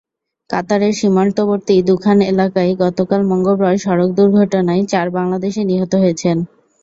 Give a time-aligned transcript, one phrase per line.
[0.49, 6.37] কাতারের সীমান্তবর্তী দুখান এলাকায় গতকাল মঙ্গলবার সড়ক দুর্ঘটনায় চার বাংলাদেশি নিহত হয়েছেন।